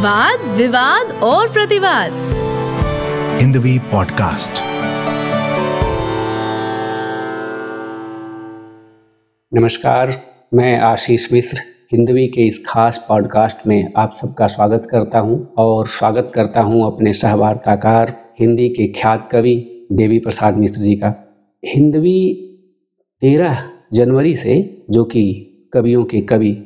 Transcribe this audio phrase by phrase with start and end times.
[0.00, 2.12] वाद विवाद और प्रतिवाद।
[3.40, 4.62] हिंदवी पॉडकास्ट।
[9.54, 10.12] नमस्कार
[10.54, 11.58] मैं आशीष मिश्र
[11.92, 16.86] हिंदवी के इस खास पॉडकास्ट में आप सबका स्वागत करता हूँ और स्वागत करता हूँ
[16.86, 21.14] अपने सहवार्ताकार हिंदी के ख्यात कवि देवी प्रसाद मिश्र जी का।
[21.64, 22.20] हिंदवी
[23.22, 25.24] तेरह जनवरी से जो कि
[25.72, 26.56] कवियों के कवि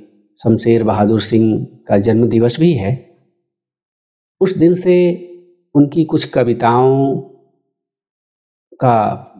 [0.44, 3.13] शमशेर बहादुर सिंह का जन्म दिवस भी है
[4.40, 4.96] उस दिन से
[5.74, 7.16] उनकी कुछ कविताओं
[8.74, 9.30] का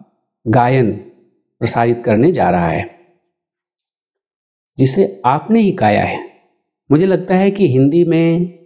[0.47, 0.91] गायन
[1.61, 2.89] प्रसारित करने जा रहा है,
[4.77, 6.31] जिसे आपने ही गाया है।
[6.91, 8.59] मुझे लगता है कि हिंदी में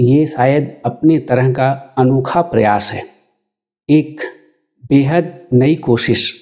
[0.00, 3.02] ये शायद अपने तरह का अनोखा प्रयास है।
[3.90, 4.20] एक
[4.88, 6.34] बेहद नई कोशिश।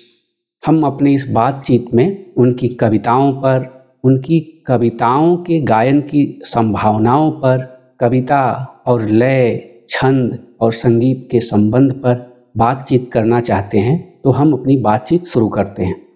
[0.66, 7.75] हम अपने इस बातचीत में उनकी कविताओं पर, उनकी कविताओं के गायन की संभावनाओं पर
[8.00, 8.42] कविता
[8.86, 12.14] और लय, छंद और संगीत के संबंध पर
[12.56, 16.06] बातचीत करना चाहते हैं तो हम अपनी बातचीत शुरू करते हैं।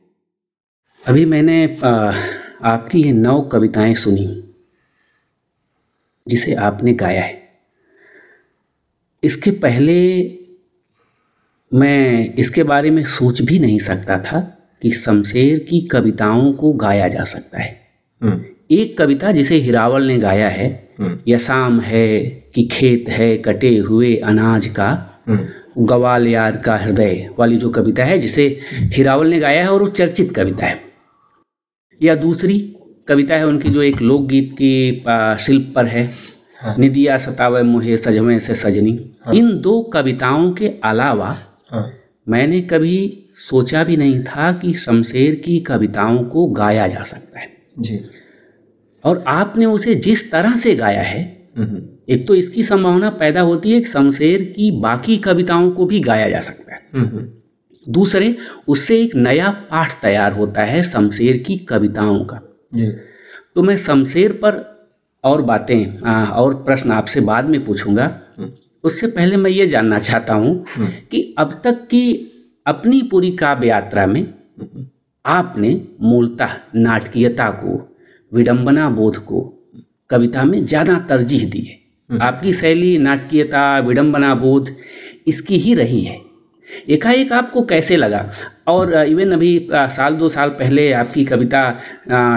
[1.05, 1.64] अभी मैंने
[2.64, 4.27] आपकी ये नौ कविताएँ सुनी,
[6.27, 7.39] जिसे आपने गाया है।
[9.22, 9.98] इसके पहले
[11.72, 14.41] मैं इसके बारे में सोच भी नहीं सकता था
[14.83, 17.81] कि शमशेर की कविताओं को गाया जा सकता है।
[18.22, 20.68] हम्म। एक कविता जिसे हिरावल ने गाया है
[21.00, 22.18] हम्म। यसाम है
[22.54, 24.88] कि खेत है कटे हुए अनाज का
[25.28, 28.44] हम्म। गवाल यार का हृदय वाली जो कविता है जिसे
[28.94, 30.78] हिरावल ने गाया है और वो चर्चित कविता है
[32.00, 32.58] या दूसरी
[33.08, 35.04] कविता है उनकी जो एक लोकगीत की
[35.44, 36.08] शिल्प पर है
[36.60, 41.36] हाँ। निदिया सतावे मोहे सजवे से सजनी हाँ। इन दो कविताओं के अलावा
[41.70, 41.91] हाँ।
[42.26, 42.96] मैंने कभी
[43.48, 47.48] सोचा भी नहीं था कि शमशेर की कविताओं को गाया जा सकता है
[47.78, 48.00] जी
[49.05, 51.23] और आपने उसे जिस तरह से गाया है
[51.59, 56.00] हम्म। एक तो इसकी संभावना पैदा होती है कि शमशेर की बाकी कविताओं को भी
[56.00, 57.27] गाया जा सकता है हम्म।
[57.87, 58.37] दूसरे
[58.69, 62.41] उससे एक नया पाठ तैयार होता है शमशेर की कविताओं का
[63.55, 64.65] तो मैं शमशेर पर
[65.25, 68.05] और बातें और प्रश्न आपसे बाद में पूछूँगा
[68.39, 68.50] हम्म।
[68.84, 70.65] उससे पहले मैं ये जानना चाहता हूँ
[71.10, 72.05] कि अब तक की
[72.66, 74.22] अपनी पूरी काव्य यात्रा में
[75.25, 77.77] आपने मूलतः नाटकीयता को
[78.32, 79.42] विडंबना बोध को
[80.10, 81.78] कविता में ज़्यादा तरजीह दी है
[82.10, 84.74] हम्म। आपकी शैली नाटकीयता विडंबना बोध
[85.26, 86.18] इसकी ही रही है
[86.88, 88.30] एकाएक आपको कैसे लगा
[88.68, 91.68] और इवन अभी साल दो साल पहले आपकी कविता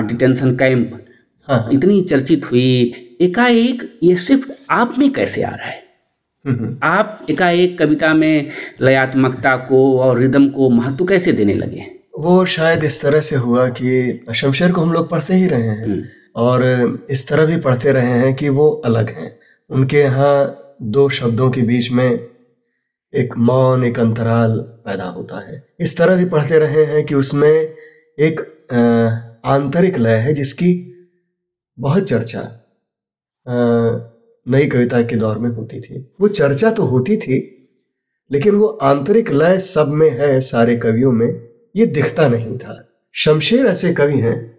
[0.07, 0.99] डिटेंशन कैंप
[1.47, 5.81] हाँ। इतनी चर्चित हुई एकाएक ये शिफ्ट आप में कैसे आ रहा है
[6.45, 12.45] हम्म। आप एकाएक कविता में लयात्मकता को और रिदम को महत्व कैसे देने लगे वो
[12.45, 16.03] शायद इस तरह से हुआ कि शमशेर को हम लोग पढ़ते ही रहे हैं। हम्म।
[16.35, 16.63] और
[17.09, 21.61] इस तरह भी पढ़ते रहे हैं कि वो अलग हैं। उनके यहाँ दो शब्दों के
[21.61, 22.27] बीच में
[23.13, 27.75] एक मौन एक अंतराल पैदा होता है। इस तरह भी पढ़ते रहे हैं कि उसमें
[28.19, 28.41] एक
[29.45, 30.71] आंतरिक लय है जिसकी
[31.79, 32.43] बहुत चर्चा
[34.47, 37.49] नई कविता के दौर में होती थी। वो चर्चा तो होती थी
[38.31, 42.79] लेकिन वो आंतरिक लय सब में है सारे कवियों में। ये दिखता नहीं था।
[43.15, 44.57] शमशेर ऐसे कवि हैं,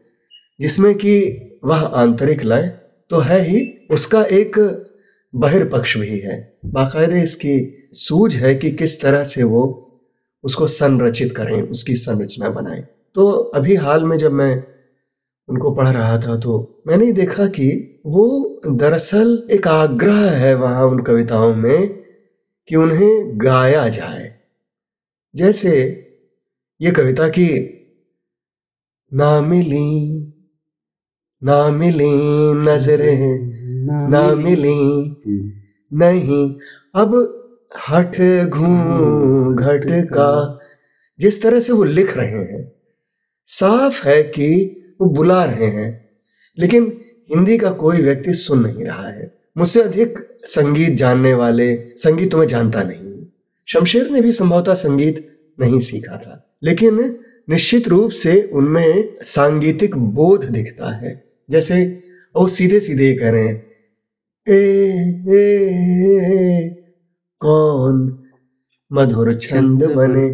[0.60, 1.20] जिसमें कि
[1.64, 2.66] वह आंतरिक लय
[3.10, 4.58] तो है ही, उसका एक
[5.34, 9.62] बहिर्पक्ष भी है। बाकायदे इसकी सूझ है कि किस तरह से वो
[10.44, 12.82] उसको संरचित करें, उसकी संरचना बनाएँ।
[13.14, 14.62] तो अभी हाल में जब मैं
[15.48, 21.02] उनको पढ़ रहा था तो मैंने देखा कि वो दरअसल एक आग्रह है वहाँ उन
[21.02, 21.88] कविताओं में
[22.68, 24.32] कि उन्हें गाया जाए।
[25.34, 26.03] जैसे
[26.80, 27.48] ये कविता की
[29.14, 30.20] ना मिली
[31.44, 32.10] ना मिली
[32.54, 33.38] नज़रें
[34.10, 35.10] ना मिली।
[35.92, 36.54] नहीं।
[36.94, 37.14] अब
[37.90, 38.16] हट
[38.48, 38.74] घू
[39.54, 40.58] घट का।
[41.18, 42.72] जिस तरह से वो लिख रहे हैं
[43.46, 44.48] साफ़ है कि
[45.00, 46.08] वो बुला रहे हैं
[46.58, 47.00] लेकिन
[47.34, 52.38] हिंदी का कोई व्यक्ति सुन नहीं रहा है। मुझसे अधिक संगीत जानने वाले संगीत तो
[52.38, 53.26] मैं जानता नहीं।
[53.66, 56.98] शमशेर ने भी संभवतः संगीत नहीं सीखा था। लेकिन
[57.50, 61.84] निश्चित रूप से उनमें सांगीतिक बोध दिखता है। जैसे
[62.36, 63.66] वो सीधे सीधे कह रहे हैं
[64.46, 64.54] ए,
[65.28, 65.42] ए,
[66.12, 66.84] ए
[67.40, 68.18] कौन
[68.92, 70.28] मधुर छंद बने।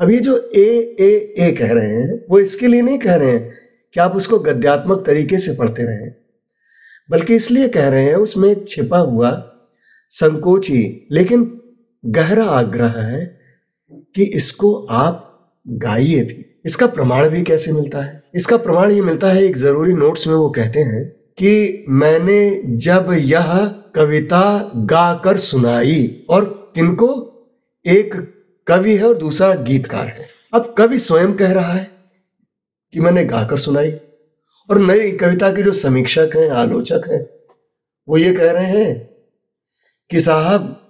[0.00, 3.30] अब ये जो ए ए ए कह रहे हैं वो इसके लिए नहीं कह रहे
[3.30, 3.52] हैं
[3.94, 6.14] कि आप उसको गद्यात्मक तरीके से पढ़ते रहें।
[7.10, 9.30] बल्कि इसलिए कह रहे हैं उसमें छिपा हुआ
[10.10, 11.60] संकोची लेकिन
[12.04, 13.24] गहरा आग्रह है
[14.14, 15.26] कि इसको आप
[15.70, 18.22] गाइए भी। इसका प्रमाण भी कैसे मिलता है?
[18.34, 23.08] इसका प्रमाण ये मिलता है, एक ज़रूरी नोट्स में वो कहते हैं कि मैंने जब
[23.12, 27.26] यह कविता गाकर सुनाई, और किनको?
[27.86, 28.34] एक
[28.66, 31.90] कवि है और दूसरा गीतकार है। अब कवि स्वयं कह रहा है
[32.92, 33.92] कि मैंने गाकर सुनाई,
[34.70, 37.26] और नई कविता के जो समीक्षक हैं, आलोचक हैं,
[38.08, 39.10] वो ये कह रहे हैं
[40.10, 40.89] कि साहब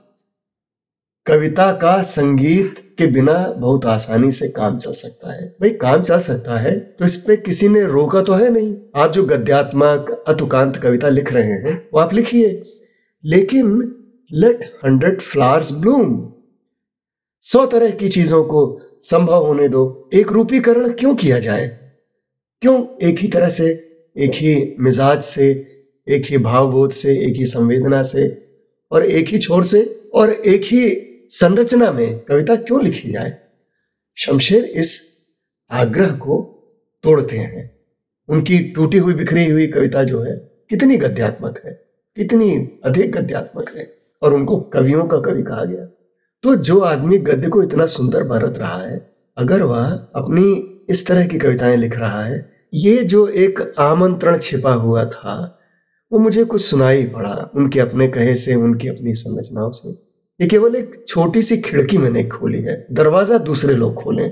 [1.30, 6.18] कविता का संगीत के बिना बहुत आसानी से काम चल सकता है। भाई, काम चल
[6.18, 10.76] सकता है तो इस पे किसी ने रोका तो है नहीं। आप जो गद्यात्मक, अतुकांत
[10.76, 12.62] कविता लिख रहे हैं, वो आप लिखिए।
[13.24, 13.94] लेकिन
[14.32, 16.32] लेट हंड्रेड फ्लावर्स ब्लूम
[17.40, 21.78] सौ तरह की चीज़ों को संभव होने दो। एक रूपीकरण क्यों किया जाए?
[22.62, 23.68] क्यों एक ही तरह से,
[24.16, 25.50] एक ही मिजाज से,
[26.08, 28.48] एक ही भावबोध से, एक ही संवेदना से,
[28.92, 33.38] और एक ही छोर से, और एक ही संरचना में कविता क्यों लिखी जाए?
[34.16, 35.16] शमशेर इस
[35.70, 36.56] आग्रह को
[37.02, 37.80] तोड़ते हैं।
[38.28, 40.36] उनकी टूटी हुई बिखरी हुई कविता जो है,
[40.70, 41.72] कितनी गद्यात्मक है,
[42.16, 45.84] कितनी अधिक गद्यात्मक है, और उनको कवियों का कवि कहा गया।
[46.42, 51.26] तो जो आदमी गद्य को इतना सुंदर बरत रहा है, अगर वह अपनी इस तरह
[51.26, 55.58] की कविताएँ लिख रहा है, ये जो एक आमंत्रण छिपा हुआ था,
[56.12, 60.09] वो मुझे कुछ सुनाई पड़ा, उनके अपने कहे से, उनकी अपनी संरचनाओं से।
[60.40, 64.24] ये केवल एक छोटी सी खिड़की मैंने खोली है दरवाज़ा दूसरे लोग खोले।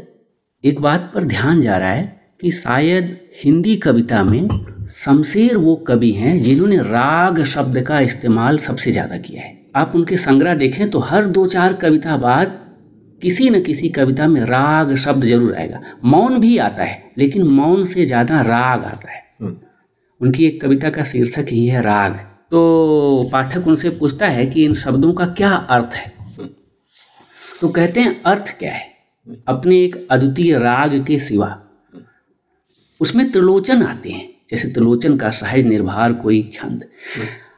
[0.65, 2.05] एक बात पर ध्यान जा रहा है
[2.41, 4.49] कि शायद हिंदी कविता में
[4.95, 10.17] शमशेर वो कवि हैं जिन्होंने राग शब्द का इस्तेमाल सबसे ज़्यादा किया है। आप उनके
[10.17, 12.59] संग्रह देखें तो हर दो चार कविता बाद
[13.23, 17.85] किसी न किसी कविता में राग शब्द ज़रूर आएगा। मौन भी आता है लेकिन मौन
[17.85, 19.57] से ज़्यादा राग आता है। हम्म।
[20.21, 22.19] उनकी एक कविता का शीर्षक ही है राग।
[22.51, 26.13] तो पाठक उनसे पूछता है कि इन शब्दों का क्या अर्थ है?
[27.61, 28.87] तो कहते हैं अर्थ क्या है?
[29.49, 31.63] अपने एक अद्वितीय राग के सिवा।
[33.01, 36.85] उसमें त्रिलोचन आते हैं जैसे त्रिलोचन का सहज निर्भर कोई छंद।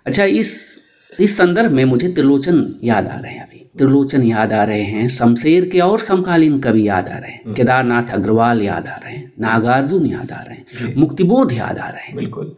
[0.06, 0.80] अच्छा इस
[1.20, 5.08] इस संदर्भ में मुझे त्रिलोचन याद आ रहे हैं अभी। त्रिलोचन याद आ रहे हैं
[5.08, 9.32] शमशेर के और समकालीन कवि याद आ रहे हैं। केदारनाथ अग्रवाल याद आ रहे हैं
[9.40, 12.56] नागार्जुन याद आ रहे हैं मुक्तिबोध याद आ रहे हैं। बिल्कुल।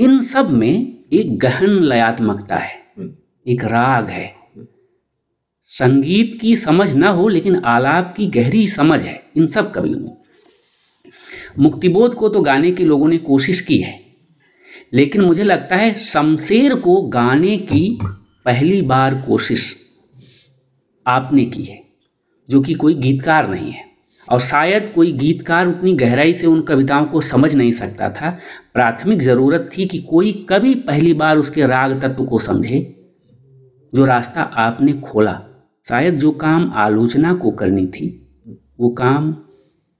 [0.00, 3.12] इन सब में एक गहन लयात्मकता है हम्म।
[3.48, 4.34] एक राग है।
[5.68, 10.16] संगीत की समझ ना हो लेकिन आलाप की गहरी समझ है इन सब कवियों में।
[11.58, 14.04] मुक्तिबोध को तो गाने के लोगों ने कोशिश की है
[14.92, 17.98] लेकिन मुझे लगता है शमशेर को गाने की
[18.44, 19.76] पहली बार कोशिश
[21.06, 21.82] आपने की है
[22.50, 23.93] जो कि कोई गीतकार नहीं है।
[24.30, 28.38] और शायद कोई गीतकार उतनी गहराई से उन कविताओं को समझ नहीं सकता था।
[28.74, 32.80] प्राथमिक ज़रूरत थी कि कोई कभी पहली बार उसके राग तत्व को समझे,
[33.94, 35.40] जो रास्ता आपने खोला।
[35.88, 38.28] शायद जो काम आलोचना को करनी थी,
[38.80, 39.36] वो काम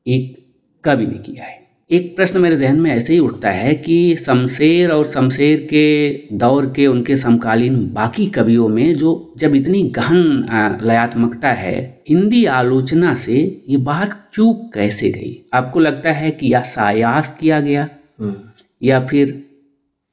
[0.07, 0.55] एक
[0.85, 4.91] कवि ने किया है। एक प्रश्न मेरे जहन में ऐसे ही उठता है कि शमशेर
[4.91, 10.49] और शमशेर के दौर के उनके समकालीन बाकी कवियों में जो जब इतनी गहन
[10.83, 15.45] लयात्मकता है हिंदी आलोचना से ये बात क्यों कैसे गई?
[15.55, 17.89] आपको लगता है कि या सायास किया गया?
[18.21, 18.37] हम्म।
[18.83, 19.45] या फिर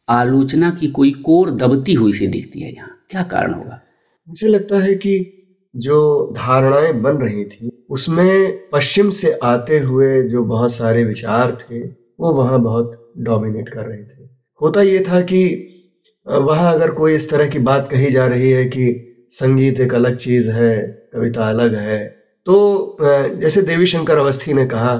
[0.09, 3.05] आलोचना की कोई कोर दबती हुई सी दिखती है यहाँ?
[3.09, 3.81] क्या कारण होगा?
[4.29, 5.40] मुझे लगता है कि
[5.75, 11.79] जो धारणाएँ बन रही थी उसमें पश्चिम से आते हुए जो बहुत सारे विचार थे
[12.19, 14.23] वो वहाँ बहुत डोमिनेट कर रहे थे।
[14.61, 15.67] होता ये था कि
[16.27, 20.17] वहाँ अगर कोई इस तरह की बात कही जा रही है कि संगीत एक अलग
[20.17, 20.75] चीज़ है
[21.13, 21.99] कविता अलग है
[22.47, 22.97] तो
[23.41, 24.95] जैसे देवी शंकर अवस्थी ने कहा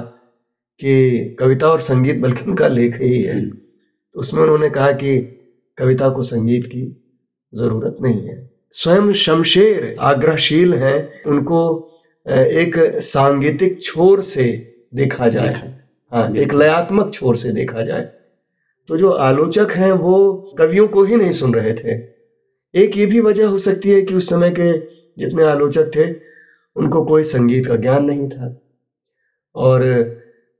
[0.80, 5.18] कि कविता और संगीत बल्कि उनका लेख ही है। तो उसमें उन्होंने कहा कि
[5.78, 6.82] कविता को संगीत की
[7.52, 11.58] ज़रूरत नहीं है। स्वयं शमशेर आग्रहशील हैं उनको
[12.26, 14.44] एक सांगीतिक छोर से
[14.94, 15.52] देखा जाए।
[16.12, 18.08] हाँ एक लयात्मक छोर से देखा जाए।
[18.88, 21.94] तो जो आलोचक हैं वो कवियों को ही नहीं सुन रहे थे।
[22.74, 24.72] एक ये भी वजह हो सकती है कि उस समय के
[25.18, 26.10] जितने आलोचक थे
[26.76, 28.56] उनको कोई संगीत का ज्ञान नहीं था
[29.54, 29.82] और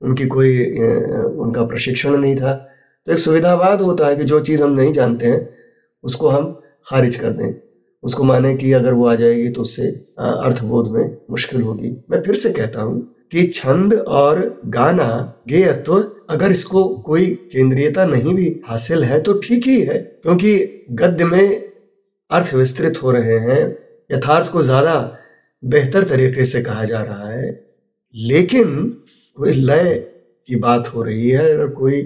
[0.01, 2.53] उनकी कोई उनका प्रशिक्षण नहीं था।
[3.07, 5.47] तो एक सुविधावाद होता है कि जो चीज़ हम नहीं जानते हैं
[6.03, 6.51] उसको हम
[6.85, 7.53] खारिज कर दें।
[8.03, 9.87] उसको माने कि अगर वो आ जाएगी तो उससे
[10.19, 15.97] अर्थबोध में मुश्किल होगी। मैं फिर से कहता हूँ कि छंद और गाना, गेयत्व,
[16.29, 21.71] अगर इसको कोई केंद्रीयता नहीं भी हासिल है तो ठीक ही है, क्योंकि गद्य में
[22.31, 23.61] अर्थ विस्तृत हो रहे हैं,
[24.09, 24.95] यथार्थ को ज़्यादा
[25.63, 27.51] बेहतर तरीके से कहा जा रहा है।
[28.15, 28.75] लेकिन
[29.37, 29.95] कोई लय
[30.49, 32.01] की बात हो रही है अगर कोई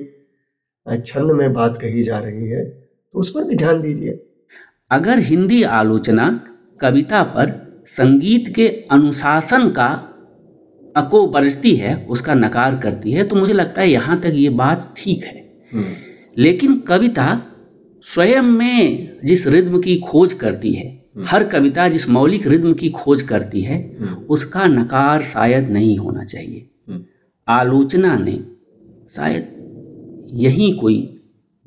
[0.87, 4.11] छंद में बात कही जा रही है तो उस पर भी ध्यान दीजिए।
[4.91, 6.41] अगर हिंदी आलोचना
[6.81, 9.87] कविता पर संगीत के अनुशासन का
[10.95, 14.93] अको बरसती है उसका नकार करती है तो मुझे लगता है यहाँ तक ये बात
[14.97, 15.95] ठीक है। हम्म।
[16.37, 17.41] लेकिन कविता
[18.03, 23.21] स्वयं में जिस रिद्म की खोज करती है हर कविता जिस मौलिक रिद्म की खोज
[23.21, 23.97] करती है
[24.29, 26.69] उसका नकार शायद नहीं होना चाहिए।
[27.47, 28.39] आलोचना ने
[29.15, 31.16] शायद यही कोई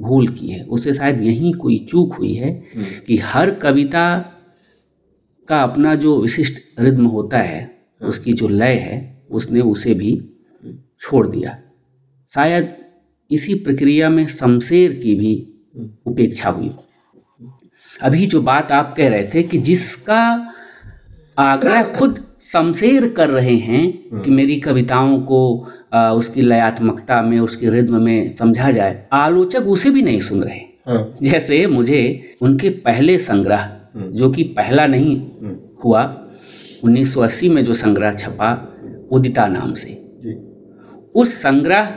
[0.01, 2.65] भूल की है। उससे शायद यही कोई चूक हुई है
[3.07, 4.19] कि हर कविता
[5.49, 10.31] का अपना जो विशिष्ट रिद्म होता है उसकी जो लय है उसने उसे भी
[11.01, 11.59] छोड़ दिया।
[12.35, 12.77] शायद
[13.31, 15.47] इसी प्रक्रिया में शमशेर की भी
[16.07, 16.71] उपेक्षा हुई।
[18.03, 20.53] अभी जो बात आप कह रहे थे कि जिसका
[21.39, 28.03] आग्रह खुद शमशेर कर रहे हैं कि मेरी कविताओं को उसकी लयात्मकता में उसकी रिद्म
[28.03, 33.77] में समझा जाए। आलोचक उसे भी नहीं सुन रहे। हाँ। जैसे मुझे उनके पहले संग्रह
[33.97, 35.23] जो कि पहला नहीं
[35.85, 36.27] हुआ
[36.85, 38.75] 1980 में जो संग्रह छपा
[39.11, 40.13] उदिता नाम से।
[41.15, 41.95] उस संग्रह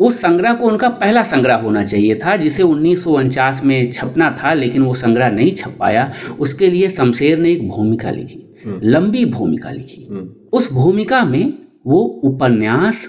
[0.00, 4.38] उस संग्रह को उनका पहला संग्रह होना चाहिए था जिसे उन्नीस सौ उनचास में छपना
[4.44, 9.24] था लेकिन वो संग्रह नहीं छप पाया। उसके लिए शमशेर ने एक भूमिका लिखी। लंबी
[9.24, 10.04] भूमिका लिखी।
[10.52, 11.52] उस भूमिका में
[11.86, 13.08] वो उपन्यास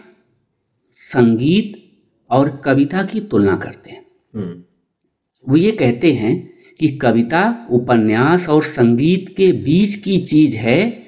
[0.99, 1.97] संगीत
[2.29, 4.63] और कविता की तुलना करते हैं। हम्म।
[5.49, 11.03] वो ये कहते हैं कि कविता उपन्यास और संगीत के बीच की चीज़ है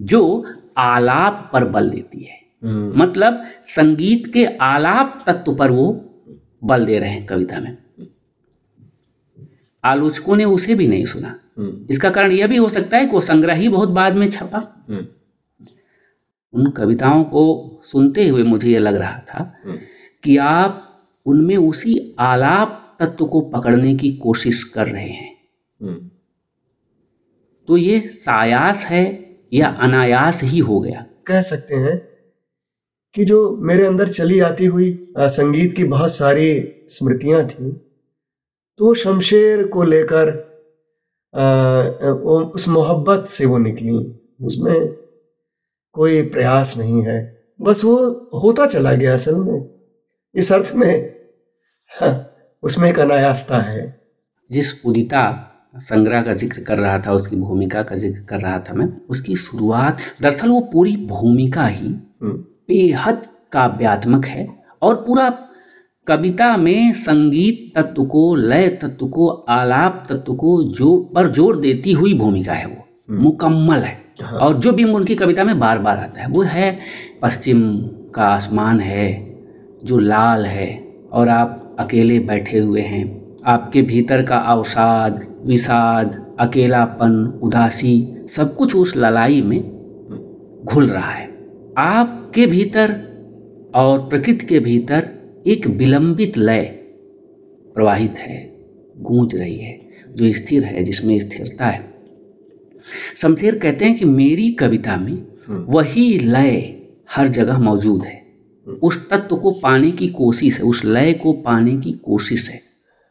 [0.00, 0.46] जो
[0.76, 6.14] आलाप पर बल देती है। हम्म। मतलब संगीत के आलाप तत्व पर वो
[6.64, 7.76] बल दे रहे हैं कविता में।
[9.84, 13.12] आलोचकों ने उसे भी नहीं सुना। हम्म। इसका कारण यह भी हो सकता है कि
[13.12, 14.86] वो संग्रह ही बहुत बाद में छपा।
[16.54, 17.42] उन कविताओं को
[17.84, 19.78] सुनते हुए मुझे ये लग रहा था हम्म।
[20.24, 20.80] कि आप
[21.26, 25.36] उनमें उसी आलाप तत्व को पकड़ने की कोशिश कर रहे हैं।
[25.80, 26.10] हम्म।
[27.68, 29.04] तो ये सायास है
[29.52, 31.04] या अनायास ही हो गया?
[31.26, 31.96] कह सकते हैं
[33.14, 36.48] कि जो मेरे अंदर चली आती हुई संगीत की बहुत सारी
[36.88, 37.70] स्मृतियाँ थी
[38.78, 40.30] तो शमशेर को लेकर
[42.54, 43.92] उस मोहब्बत से वो निकली।
[44.46, 45.01] उसमें
[45.94, 47.20] कोई प्रयास नहीं है।
[47.60, 47.96] बस वो
[48.42, 49.68] होता चला गया असल में।
[50.34, 51.12] इस अर्थ में
[51.92, 52.30] हाँ,
[52.62, 54.00] उसमें एक अनायासता है।
[54.50, 55.48] जिस उदिता
[55.80, 59.36] संग्रह का ज़िक्र कर रहा था उसकी भूमिका का ज़िक्र कर रहा था मैं उसकी
[59.36, 62.32] शुरुआत दरअसल वो पूरी भूमिका ही हम्म,
[62.68, 63.22] बेहद
[63.52, 64.46] काव्यात्मक है
[64.82, 65.28] और पूरा
[66.06, 71.92] कविता में संगीत तत्व को लय तत्व को आलाप तत्व को जो पर ज़ोर देती
[71.92, 76.20] हुई भूमिका है वो। मुकम्मल है। और जो बिंब उनकी कविता में बार बार आता
[76.20, 76.78] है, वो है,
[77.22, 77.78] पश्चिम
[78.14, 79.34] का आसमान है,
[79.84, 87.40] जो लाल है, और आप अकेले बैठे हुए हैं। आपके भीतर का अवसाद, विषाद, अकेलापन,
[87.42, 89.60] उदासी, सब कुछ उस ललाई में
[90.64, 91.28] घुल रहा है।
[91.78, 93.12] आपके भीतर
[93.74, 95.08] और प्रकृति के भीतर
[95.46, 96.62] एक विलंबित लय
[97.74, 98.56] प्रवाहित है,
[98.98, 101.91] गूंज रही है, जो स्थिर है, जिसमें स्थिरता है।
[103.16, 105.16] शमशेर कहते हैं कि मेरी कविता में
[105.68, 106.74] वही लय
[107.10, 108.20] हर जगह मौजूद है।
[108.66, 112.60] उस तत्व को पाने की कोशिश है उस लय को पाने की कोशिश है।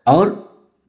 [0.07, 0.39] और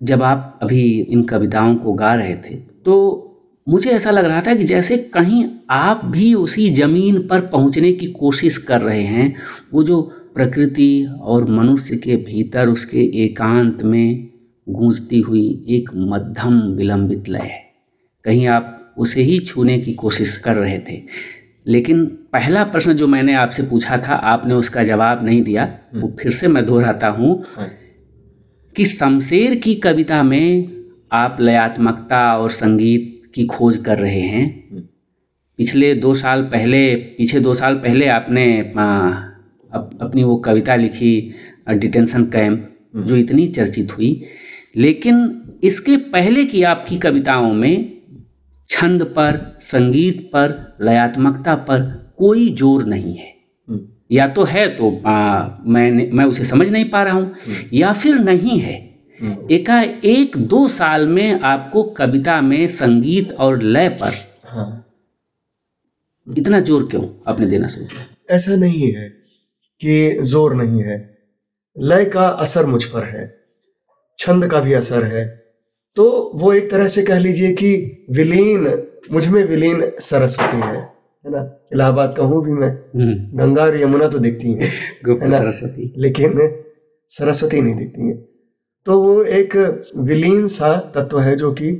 [0.00, 3.28] जब आप अभी इन कविताओं को गा रहे थे तो
[3.66, 8.06] मुझे ऐसा लग रहा था कि जैसे कहीं आप भी उसी ज़मीन पर पहुँचने की
[8.12, 9.34] कोशिश कर रहे हैं
[9.72, 10.00] वो जो
[10.34, 14.28] प्रकृति और मनुष्य के भीतर उसके एकांत में
[14.68, 17.61] गूंजती हुई एक मध्यम विलंबित लय है।
[18.24, 21.02] कहीं आप उसे ही छूने की कोशिश कर रहे थे।
[21.66, 26.32] लेकिन पहला प्रश्न जो मैंने आपसे पूछा था आपने उसका जवाब नहीं दिया। वो फिर
[26.32, 27.44] से मैं दोहराता हूँ
[28.76, 30.68] कि शमशेर की कविता में
[31.12, 34.64] आप लयात्मकता और संगीत की खोज कर रहे हैं।
[35.58, 39.08] पिछले दो साल पहले पीछे दो साल पहले आपने आ,
[39.72, 41.32] अप, अपनी वो कविता लिखी
[41.68, 44.22] डिटेंशन कैंप जो इतनी चर्चित हुई।
[44.76, 48.01] लेकिन इसके पहले की आपकी कविताओं में
[48.68, 51.80] छंद पर संगीत पर लयात्मकता पर
[52.18, 53.28] कोई ज़ोर नहीं है।
[53.68, 57.92] हम्म, या तो है तो आ, मैं मैं उसे समझ नहीं पा रहा हूँ या
[57.92, 58.80] फिर नहीं है।
[59.50, 64.12] एका एक दो साल में आपको कविता में संगीत और लय पर
[64.46, 64.68] हाँ।
[66.26, 69.08] इतना ज़ोर क्यों आपने देना सोचा ऐसा नहीं है
[69.80, 70.96] कि ज़ोर नहीं है।
[71.76, 73.24] लय का असर मुझ पर है।
[74.18, 75.24] छंद का भी असर है।
[75.96, 78.66] तो वो एक तरह से कह लीजिए कि विलीन
[79.12, 80.76] मुझमें विलीन सरस्वती है
[81.24, 81.40] है ना?
[81.72, 84.70] इलाहाबाद का हूँ भी मैं। हम्म, गंगा और यमुना तो दिखती हैं
[85.28, 85.38] ना?
[85.38, 86.38] सरस्वती। लेकिन
[87.10, 88.14] सरस्वती नहीं दिखती है।
[88.86, 89.56] तो वो एक
[89.96, 91.70] विलीन सा तत्व है जो कि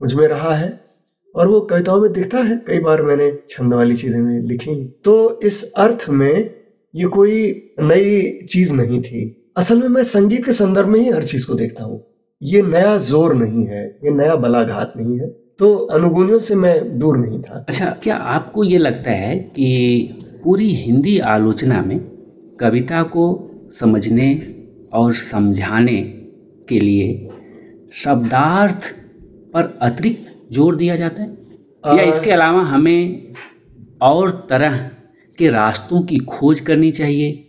[0.00, 0.68] मुझमें रहा है
[1.34, 4.74] और वो कविताओं में दिखता है। कई बार मैंने छंद वाली चीज़ें में लिखी
[5.04, 6.50] तो इस अर्थ में
[6.94, 7.40] ये कोई
[7.80, 11.54] नई चीज़ नहीं थी। असल में मैं संगीत के संदर्भ में ही हर चीज़ को
[11.54, 11.98] देखता हूँ।
[12.42, 15.28] ये नया ज़ोर नहीं है ये नया बलाघात नहीं है
[15.58, 20.70] तो अनुगुणियों से मैं दूर नहीं था। अच्छा क्या आपको ये लगता है कि पूरी
[20.74, 21.98] हिंदी आलोचना में
[22.60, 23.24] कविता को
[23.80, 24.54] समझने
[24.92, 25.96] और समझाने
[26.68, 27.28] के लिए
[27.92, 28.94] शब्दार्थ
[29.54, 31.36] पर अतिरिक्त ज़ोर दिया जाता है?
[31.84, 31.96] आ...
[31.96, 33.34] या इसके अलावा हमें
[34.02, 34.90] और तरह
[35.38, 37.44] के रास्तों की खोज करनी चाहिए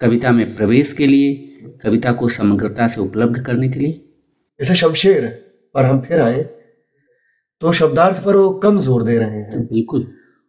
[0.00, 1.46] कविता में प्रवेश के लिए?
[1.82, 3.92] कविता को समग्रता से उपलब्ध करने के लिए?
[4.60, 5.26] जैसे शमशेर
[5.74, 6.42] पर हम फिर आए
[7.62, 10.06] तो शब्दार्थ पर वो कम ज़ोर दे रहे हैं। बिल्कुल।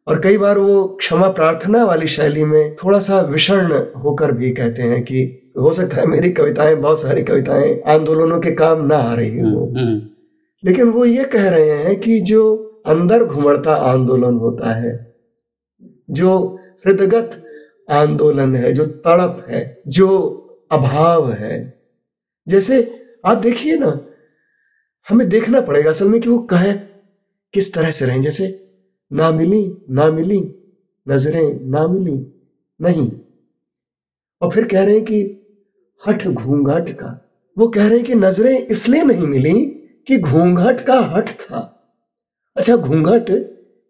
[0.08, 3.72] और कई बार वो क्षमा प्रार्थना वाली शैली में थोड़ा सा विषण
[4.04, 5.24] होकर भी कहते हैं कि
[5.58, 9.66] हो सकता है मेरी कविताएँ बहुत सारी कविताएँ आंदोलनों के काम ना आ रही हो।
[9.68, 10.02] हम्म,
[10.64, 12.44] लेकिन वो ये कह रहे हैं कि जो
[12.88, 14.94] अंदर घुमड़ता आंदोलन होता है
[16.10, 16.38] जो
[16.88, 17.42] हृदगत
[17.92, 20.08] आंदोलन है जो तड़प है जो
[20.72, 21.82] अभाव है।
[22.48, 24.06] जैसे आप देखिए ना
[25.10, 26.74] हमें देखना पड़ेगा असल में कि वो कहे
[27.54, 28.70] किस तरह से रहें जैसे
[29.14, 30.56] ना मिली ना मिली
[31.10, 32.44] नज़रें ना मिली
[32.82, 33.12] नहीं।
[34.42, 35.38] और फिर कह रहे हैं कि
[36.08, 39.66] हठ घूंघट का। वो कह रहे हैं कि नज़रें इसलिए नहीं मिली
[40.08, 41.78] कि घूंघट का हट था।
[42.58, 43.26] अच्छा घूंघट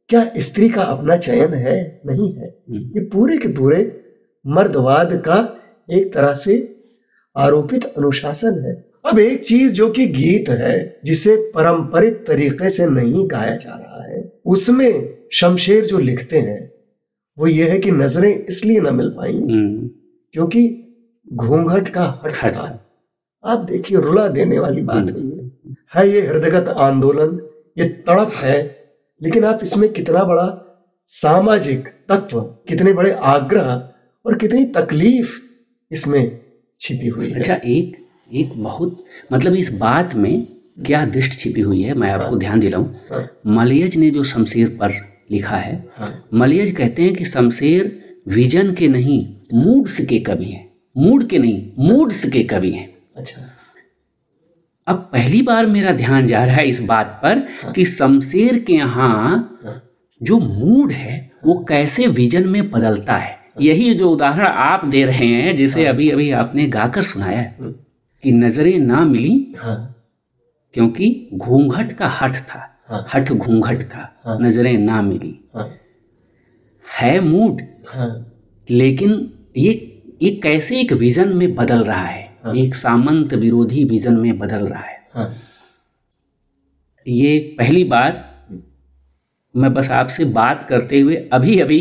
[0.10, 2.02] क्या स्त्री का अपना चयन है?
[2.06, 4.04] नहीं है। हम्म। ये पूरे के पूरे
[4.48, 5.58] मर्दवाद का
[5.92, 6.56] एक तरह से
[7.36, 8.74] आरोपित अनुशासन है।
[9.06, 14.04] अब एक चीज़ जो कि गीत है जिसे परंपरित तरीके से नहीं गाया जा रहा
[14.04, 16.72] है उसमें शमशेर जो लिखते हैं
[17.38, 19.88] वो ये है कि नज़रें इसलिए ना मिल पाई हम्म,
[20.34, 20.68] क्योंकि
[21.34, 22.88] घूंघट का हट था
[23.44, 25.50] आप देखिए रुला देने वाली बात है। ये
[25.96, 27.40] है ये हृदयगत आंदोलन
[27.78, 28.58] ये तड़प है
[29.22, 30.48] लेकिन आप इसमें कितना बड़ा
[31.08, 33.72] सामाजिक तत्व कितने बड़े आग्रह
[34.26, 35.40] और कितनी तकलीफ़
[35.92, 36.40] इसमें
[36.80, 37.98] छिपी हुई है। अच्छा एक
[38.34, 40.46] एक बहुत मतलब इस बात में
[40.86, 44.92] क्या दृष्टि छिपी हुई है मैं आपको ध्यान दिलाऊं हाँ, मलयज ने जो शमशेर पर
[45.32, 49.20] लिखा है हाँ, मलयज कहते हैं कि शमशेर विजन के नहीं
[49.54, 53.42] मूड्स के कवि हैं। मूड के नहीं मूड्स के कवि हैं। अच्छा।
[54.88, 57.40] अब पहली बार मेरा ध्यान जा रहा है इस बात पर
[57.76, 59.58] कि शमशेर के यहाँ
[60.22, 65.28] जो मूड है वो कैसे विजन में बदलता है। यही जो उदाहरण आप दे रहे
[65.28, 67.56] हैं जिसे हाँ। अभी अभी आपने गाकर सुनाया है
[68.24, 69.96] कि नज़रें ना मिली हाँ।
[70.74, 75.70] क्योंकि घूंघट का हट था हाँ। हट घूंघट का नज़रें ना मिली। हाँ।
[77.00, 78.34] है मूड हाँ।
[78.70, 79.88] लेकिन ये
[80.22, 82.30] ये कैसे एक विजन में बदल रहा है?
[82.56, 85.34] एक सामंत विरोधी विजन में बदल रहा है। हाँ।
[87.08, 88.31] ये पहली बार
[89.56, 91.80] मैं बस आपसे बात करते हुए अभी अभी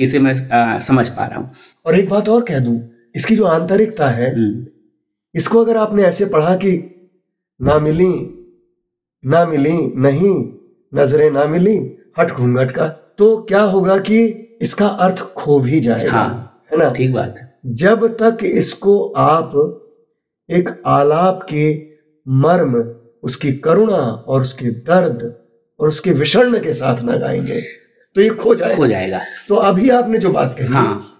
[0.00, 1.50] इसे मैं आ, समझ पा रहा हूँ।
[1.86, 2.80] और एक बात और कह दूँ
[3.16, 4.66] इसकी जो आंतरिकता है हम्म,
[5.34, 6.72] इसको अगर आपने ऐसे पढ़ा कि
[7.60, 8.12] ना मिली
[9.24, 10.34] ना मिली नहीं
[10.92, 11.76] नज़रें ना मिली
[12.18, 12.86] हट घूंघट का
[13.18, 14.18] तो क्या होगा कि
[14.62, 16.92] इसका अर्थ खो भी जाएगा हाँ। है ना?
[16.92, 19.52] ठीक बात जब तक इसको आप
[20.48, 21.66] एक आलाप के
[22.26, 22.74] मर्म
[23.22, 25.22] उसकी करुणा और उसके दर्द
[25.80, 27.60] और उसके विषर्ण के साथ ना गाएँगे
[28.16, 31.12] तो ये खो जाएगा। हो जाएगा। तो अभी आपने जो बात कही हाँ।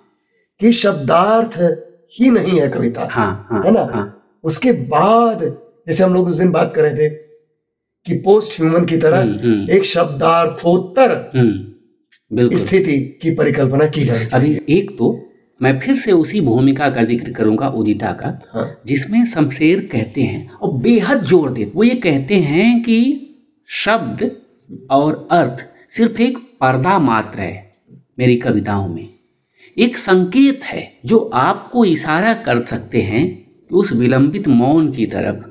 [0.60, 1.58] कि शब्दार्थ
[2.20, 3.80] ही नहीं है कविता हाँ हाँ है ना?
[3.80, 5.42] हाँ। उसके बाद
[5.88, 7.08] जैसे हम लोग उस दिन बात कर रहे थे
[8.06, 14.28] कि पोस्ट ह्यूमन की तरह हम्म, हम्म। एक शब्दार्थोत्तर हम्म स्थिति की परिकल्पना की जाए
[14.34, 15.12] अभी एक तो
[15.62, 20.50] मैं फिर से उसी भूमिका का ज़िक्र करूँगा उदिता का हाँ। जिसमें शमशेर कहते हैं
[20.52, 22.98] और बेहद ज़ोर देते वो ये कहते हैं कि
[23.66, 24.30] शब्द
[24.90, 27.72] और अर्थ सिर्फ़ एक पर्दा मात्र है
[28.18, 29.08] मेरी कविताओं में।
[29.76, 33.26] एक संकेत है जो आपको इशारा कर सकते हैं
[33.70, 35.44] कि उस विलंबित मौन की तरफ़,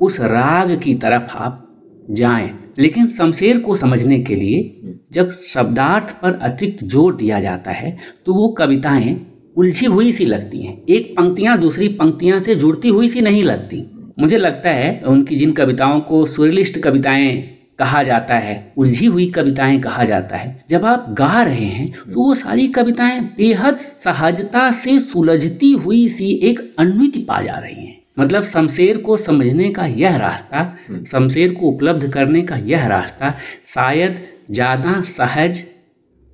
[0.00, 1.66] उस राग की तरफ़ आप
[2.10, 7.96] जाएँ। लेकिन शमशेर को समझने के लिए जब शब्दार्थ पर अतिरिक्त ज़ोर दिया जाता है
[8.26, 9.20] तो वो कविताएँ
[9.56, 13.84] उलझी हुई सी लगती हैं। एक पंक्तियाँ दूसरी पंक्तियाँ से जुड़ती हुई सी नहीं लगती।
[14.18, 17.32] मुझे लगता है उनकी जिन कविताओं को सुरलिस्ट कविताएँ
[17.80, 22.12] कहा जाता है, उलझी हुई कविताएँ कहा जाता है। जब आप गा रहे हैं तो
[22.16, 27.98] वो सारी कविताएँ बेहद सहजता से सुलझती हुई सी एक अनुति पा जा रही हैं।
[28.18, 30.64] मतलब शमशेर को समझने का यह रास्ता,
[31.06, 33.30] शमशेर को उपलब्ध करने का यह रास्ता
[33.74, 34.18] शायद
[34.50, 35.62] ज़्यादा सहज,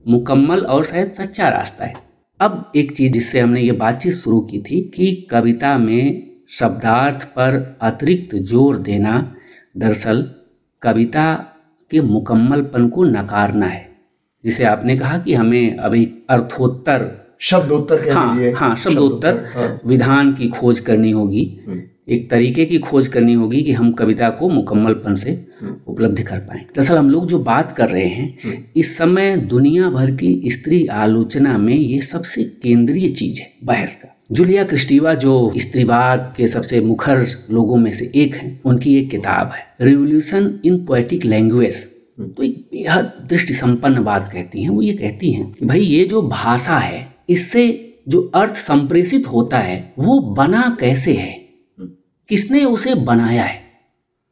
[0.06, 1.94] मुकम्मल और शायद सच्चा रास्ता है।
[2.40, 7.54] अब एक चीज़ जिससे हमने ये बातचीत शुरू की थी कि कविता में शब्दार्थ पर
[7.82, 9.14] अतिरिक्त ज़ोर देना
[9.76, 10.24] दरअसल
[10.82, 11.34] कविता
[11.90, 13.84] के मुकम्मलपन को नकारना है
[14.44, 17.10] जिसे आपने कहा कि हमें अभी अर्थोत्तर
[17.40, 22.64] शब्दोत्तर कह हाँ दीजिए हाँ शब्दोत्तर हाँ विधान की खोज करनी होगी हम्म। एक तरीके
[22.66, 26.98] की खोज करनी होगी कि हम कविता को मुकम्मलपन से हम्म। उपलब्ध कर पाए दरअसल
[26.98, 31.56] हम लोग जो बात कर रहे हम्म। हैं इस समय दुनिया भर की स्त्री आलोचना
[31.58, 37.26] में ये सबसे केंद्रीय चीज़ है बहस का जूलिया क्रिस्टीवा जो स्त्रीवाद के सबसे मुखर
[37.50, 41.74] लोगों में से एक हैं उनकी एक किताब है रिवोल्यूशन इन पोएटिक लैंग्वेज
[42.20, 46.04] तो एक बेहद दृष्टि संपन्न बात कहती हैं वो ये कहती हैं कि भाई ये
[46.04, 51.48] जो भाषा है इससे जो अर्थ संप्रेषित होता है वो बना कैसे है?
[52.28, 53.62] किसने उसे बनाया है?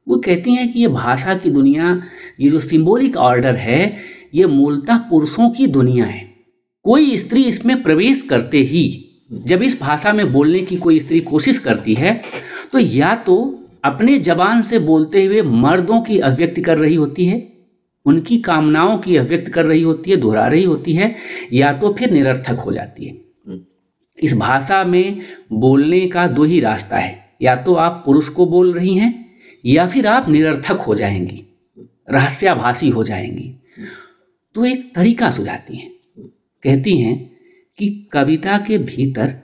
[0.08, 2.02] वो कहती हैं कि ये भाषा की दुनिया
[2.40, 3.96] ये जो सिंबॉलिक ऑर्डर है
[4.34, 6.34] ये मूलतः पुरुषों की दुनिया है।
[6.82, 11.58] कोई स्त्री इसमें प्रवेश करते ही जब इस भाषा में बोलने की कोई स्त्री कोशिश
[11.58, 12.22] करती है
[12.72, 17.52] तो या तो अपने जबान से बोलते हुए मर्दों की अभिव्यक्ति कर रही होती है
[18.06, 21.14] उनकी कामनाओं की अभिव्यक्त कर रही होती है दोहरा रही होती है
[21.52, 23.24] या तो फिर निरर्थक हो जाती है।
[24.22, 25.20] इस भाषा में
[25.52, 29.26] बोलने का दो ही रास्ता है या तो आप पुरुष को बोल रही हैं
[29.66, 31.44] या फिर आप निरर्थक हो जाएँगी
[32.10, 33.54] रहस्याभाषी हो जाएँगी।
[34.54, 35.90] तो एक तरीका सुझाती हैं
[36.62, 37.33] कहती हैं
[37.78, 39.34] कि कविता के भीतर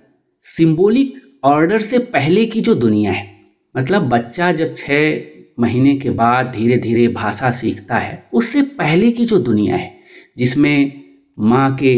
[0.45, 1.15] सिंबॉलिक
[1.45, 3.41] ऑर्डर से पहले की जो दुनिया है
[3.77, 5.23] मतलब बच्चा जब छः
[5.61, 9.99] महीने के बाद धीरे धीरे भाषा सीखता है, उससे पहले की जो दुनिया है,
[10.39, 11.03] जिसमें
[11.39, 11.95] माँ के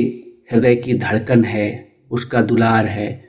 [0.53, 3.25] हृदय की धड़कन है, उसका दुलार है,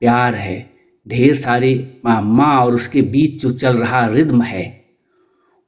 [0.00, 0.70] प्यार है,
[1.08, 4.84] ढेर सारे माँ माँ और उसके बीच जो चल रहा रिद्म है,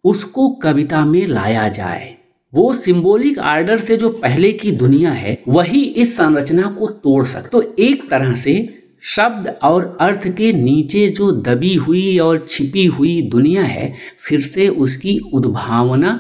[0.05, 2.17] उसको कविता में लाया जाए।
[2.53, 7.49] वो सिंबॉलिक आर्डर से जो पहले की दुनिया है वही इस संरचना को तोड़ सकते
[7.49, 8.55] तो एक तरह से
[9.07, 13.93] शब्द और अर्थ के नीचे जो दबी हुई और छिपी हुई दुनिया है
[14.25, 16.19] फिर से उसकी उद्भावना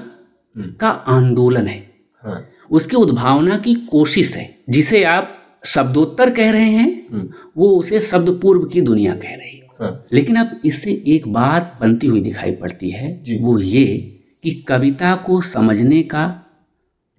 [0.80, 1.78] का आंदोलन है।
[2.24, 8.38] हाँ। उसकी उद्भावना की कोशिश है जिसे आप शब्दोत्तर कह रहे हैं वो उसे शब्द
[8.42, 12.52] पूर्व की दुनिया कह रही है। हाँ। लेकिन अब इससे एक बात बनती हुई दिखाई
[12.52, 13.86] पड़ती है वो ये
[14.44, 16.24] कि कविता को समझने का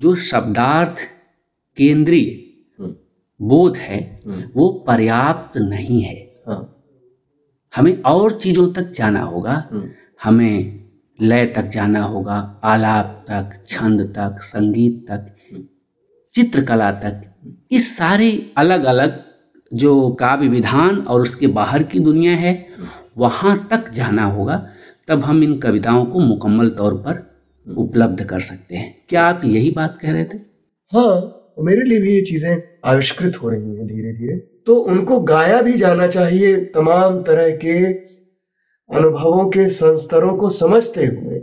[0.01, 0.97] जो शब्दार्थ
[1.77, 2.29] केंद्रीय
[2.79, 2.95] हम्म,
[3.39, 6.15] बोध है हम्म, वो पर्याप्त नहीं है।
[6.47, 6.61] हाँ।
[7.73, 9.89] हमें और चीज़ों तक जाना होगा। हम्म,
[10.23, 10.81] हमें
[11.21, 15.35] लय तक जाना होगा आलाप तक छंद तक संगीत तक
[16.35, 17.21] चित्रकला तक
[17.71, 19.23] इस सारे अलग अलग
[19.71, 22.53] जो काव्य विधान और उसके बाहर की दुनिया है
[23.17, 24.55] वहाँ तक जाना होगा।
[25.11, 27.17] तब हम इन कविताओं को मुकम्मल तौर पर
[27.67, 30.37] उपलब्ध कर सकते हैं। क्या आप यही बात कह रहे थे?
[30.91, 35.61] हाँ मेरे लिए भी ये चीज़ें आविष्कृत हो रही हैं धीरे धीरे तो उनको गाया
[35.61, 37.77] भी जाना चाहिए तमाम तरह के
[38.89, 41.39] अनुभवों के संस्तरों को समझते हुए।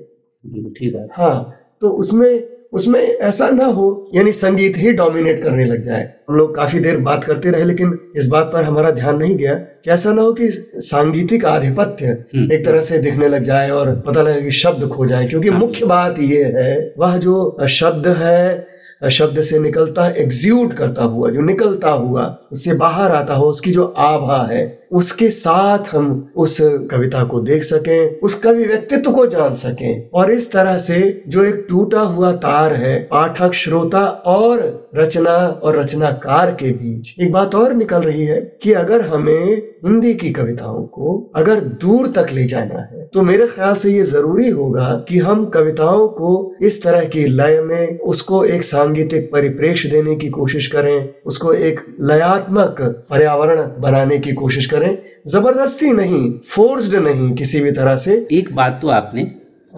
[0.70, 5.82] ठीक है हाँ तो उसमें उसमें ऐसा ना हो यानी संगीत ही डोमिनेट करने लग
[5.82, 9.36] जाए हम लोग काफ़ी देर बात करते रहे लेकिन इस बात पर हमारा ध्यान नहीं
[9.36, 10.48] गया कि ऐसा ना हो कि
[10.82, 15.06] सांगीतिक आधिपत्य हम्म। एक तरह से दिखने लग जाए और पता लगे कि शब्द खो
[15.06, 18.66] जाए क्योंकि मुख्य बात यह है वह जो शब्द है
[19.02, 23.84] शब्द से निकलता एग्ज्यूट करता हुआ, जो निकलता हुआ, उससे बाहर आता हो, उसकी जो
[23.98, 26.56] आभा है, उसके साथ हम उस
[26.90, 31.44] कविता को देख सकें, उस कवि व्यक्तित्व को जान सकें। और इस तरह से जो
[31.44, 37.54] एक टूटा हुआ तार है, पाठक, श्रोता और रचना और रचनाकार के बीच, एक बात
[37.54, 42.44] और निकल रही है कि अगर हमें हिंदी की कविताओं को अगर दूर तक ले
[42.44, 46.30] जाना है तो मेरे ख्याल से ये ज़रूरी होगा कि हम कविताओं को
[46.62, 51.80] इस तरह की लय में, उसको एक सांगीतिक परिप्रेक्ष्य देने की कोशिश करें उसको एक
[52.00, 54.96] लयात्मक पर्यावरण बनाने की कोशिश करें।
[55.26, 59.30] ज़बरदस्ती नहीं फोर्स्ड नहीं किसी भी तरह से। एक बात तो आपने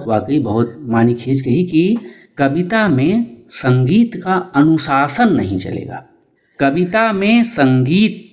[0.06, 1.96] वाकई बहुत मानी खींच कही कि
[2.38, 6.02] कविता में संगीत का अनुशासन नहीं चलेगा।
[6.58, 8.26] कविता में संगीत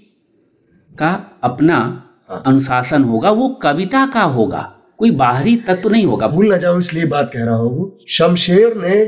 [0.92, 1.14] का
[1.44, 1.80] अपना
[2.46, 7.06] अनुशासन होगा वो कविता का होगा कोई बाहरी तत्व नहीं होगा। भूल ना जाऊँ इसलिए
[7.08, 9.06] बात कह रहा हूँ। शमशेर ने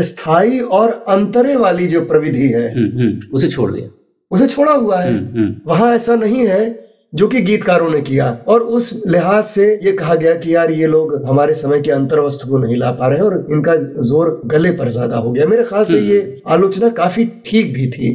[0.00, 3.88] स्थायी और अंतरे वाली जो प्रविधि है हम्म, हम्म, उसे छोड़ दिया।
[4.30, 8.60] उसे छोड़ा हुआ है। हम्म, वहाँ ऐसा नहीं है जो कि गीतकारों ने किया। और
[8.60, 12.48] उस लिहाज से ये कहा गया कि यार ये लोग हमारे समय के अंतर वस्तु
[12.48, 15.64] को नहीं ला पा रहे हैं और इनका ज़ोर गले पर ज़्यादा हो गया। मेरे
[15.64, 18.10] ख्याल से ये आलोचना काफ़ी ठीक भी थी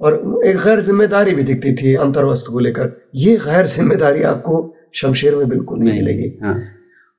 [0.00, 0.14] और
[0.46, 4.62] एक गैर ज़िम्मेदारी भी दिखती थी अंतर वस्तु को लेकर। ये गैर ज़िम्मेदारी आपको
[4.94, 6.60] शमशेर में बिल्कुल नहीं नहीं मिलेगी। हाँ।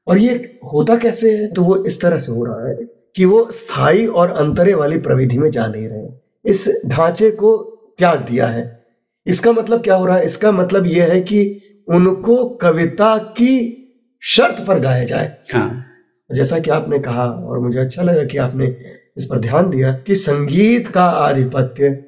[0.08, 0.34] और ये
[0.74, 1.48] होता कैसे है?
[1.48, 2.76] तो वो इस तरह से हो रहा है।
[3.16, 6.08] कि वो स्थायी और अंतरे वाली प्रविधि में जा नहीं रहे।
[6.46, 7.58] इस ढांचे को
[7.98, 8.84] त्याग दिया है।
[9.28, 10.26] इसका मतलब क्या हो रहा है?
[10.26, 13.78] इसका मतलब यह है कि उनको कविता की
[14.22, 15.86] शर्त पर गाया जाए। हाँ।
[16.34, 18.78] जैसा कि आपने कहा और मुझे अच्छा लगा कि आपने
[19.18, 22.06] इस पर ध्यान दिया कि संगीत का आधिपत्य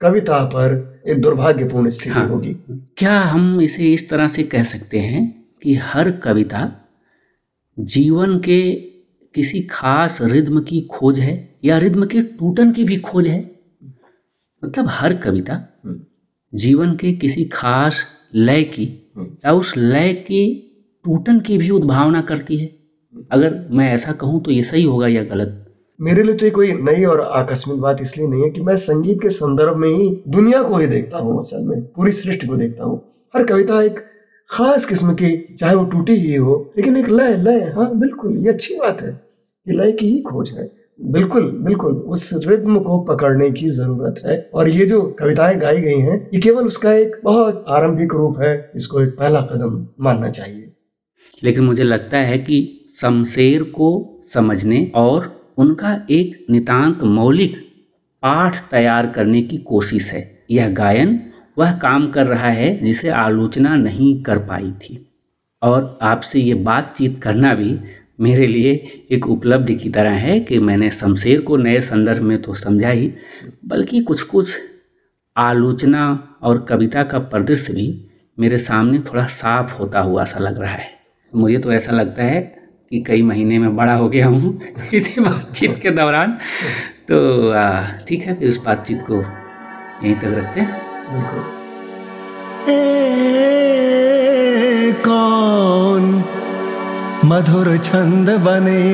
[0.00, 2.56] कविता पर एक दुर्भाग्यपूर्ण स्थिति हाँ। होगी।
[2.96, 6.72] क्या हम इसे इस तरह से कह सकते हैं कि हर कविता
[7.78, 8.93] जीवन के
[9.34, 13.40] किसी खास रिद्म की खोज है या रिद्म के टूटन की भी खोज है?
[14.62, 15.58] मतलब हर कविता
[16.52, 18.00] जीवन के किसी खास
[18.34, 18.84] लय की
[19.18, 20.46] या उस लय के
[21.04, 22.70] टूटन की भी उद्भावना करती है।
[23.32, 25.60] अगर मैं ऐसा कहूँ तो ये सही होगा या गलत?
[26.00, 29.18] मेरे लिए तो ये कोई नई और आकस्मिक बात इसलिए नहीं है कि मैं संगीत
[29.22, 32.84] के संदर्भ में ही दुनिया को ही देखता हूँ असल में पूरी सृष्टि को देखता
[32.84, 32.96] हूँ।
[33.34, 33.98] हर कविता एक
[34.50, 38.48] खास किस्म की, चाहे वो टूटी ही हो, लेकिन एक लय लय हाँ बिल्कुल, ये
[38.48, 39.20] अच्छी बात है
[39.66, 44.50] ये लय की ही खोज है। बिल्कुल बिल्कुल, उस रिद्म को पकड़ने की ज़रूरत है।
[44.54, 48.72] और ये जो कविताएँ गाई गई हैं, ये केवल उसका एक बहुत आरंभिक रूप है,
[48.76, 50.72] इसको एक पहला कदम मानना चाहिए।
[51.44, 57.56] लेकिन मुझे लगता है कि शमशेर को समझने और उनका एक नितांत मौलिक
[58.22, 61.20] पाठ तैयार करने की कोशिश है। यह गायन
[61.58, 65.06] वह काम कर रहा है जिसे आलोचना नहीं कर पाई थी।
[65.62, 67.80] और आपसे ये बातचीत करना भी
[68.20, 68.72] मेरे लिए
[69.10, 73.12] एक उपलब्धि की तरह है कि मैंने शमशेर को नए संदर्भ में तो समझा ही,
[73.66, 74.56] बल्कि कुछ कुछ
[75.36, 78.06] आलोचना और कविता का परिदृश्य भी
[78.38, 80.90] मेरे सामने थोड़ा साफ़ होता हुआ सा लग रहा है।
[81.34, 82.40] मुझे तो ऐसा लगता है
[82.90, 84.60] कि कई महीने में बड़ा हो गया हूँ
[84.94, 86.38] इसी बातचीत के दौरान।
[87.10, 87.52] तो
[88.08, 91.12] ठीक है, फिर उस बातचीत को यहीं तक रखते हैं। ए
[95.04, 96.04] कौन
[97.24, 98.84] मधुर छंद बने?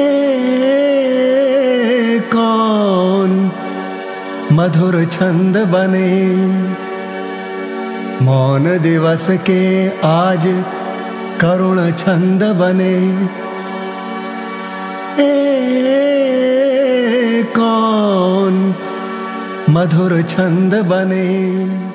[0.00, 0.08] ए
[2.32, 3.36] कौन
[4.52, 6.10] मधुर छंद बने?
[8.22, 9.62] मौन दिवस के
[10.06, 10.46] आज
[11.40, 12.96] करुण छंद बने।
[15.22, 15.32] ए
[17.56, 18.74] कौन
[19.70, 21.89] मधुर छंद बने।